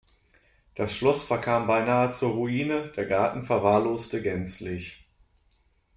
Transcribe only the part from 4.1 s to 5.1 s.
gänzlich.